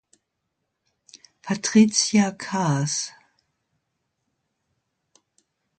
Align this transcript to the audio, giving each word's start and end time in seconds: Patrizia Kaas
Patrizia 1.43 2.31
Kaas 2.33 3.13